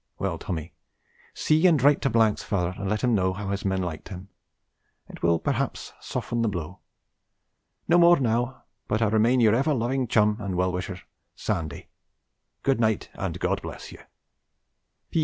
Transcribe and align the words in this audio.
Well, 0.17 0.39
Tommy, 0.39 0.73
see 1.35 1.67
and 1.67 1.79
write 1.79 2.01
to 2.01 2.09
's 2.11 2.41
father 2.41 2.73
and 2.75 2.89
let 2.89 3.03
him 3.03 3.13
know 3.13 3.33
how 3.33 3.49
his 3.49 3.63
men 3.63 3.83
liked 3.83 4.09
him, 4.09 4.29
it 5.07 5.21
will 5.21 5.37
perhaps 5.37 5.93
soften 6.01 6.41
the 6.41 6.47
blow. 6.49 6.79
No 7.87 7.99
more 7.99 8.19
now, 8.19 8.63
but 8.87 9.03
I 9.03 9.09
remain 9.09 9.41
your 9.41 9.53
ever 9.53 9.75
loving 9.75 10.07
chum 10.07 10.37
and 10.39 10.55
well 10.55 10.71
wisher, 10.71 10.99
SANDY. 11.35 11.87
'Good 12.63 12.79
night 12.79 13.11
and 13.13 13.39
God 13.39 13.61
bless 13.61 13.91
you. 13.91 13.99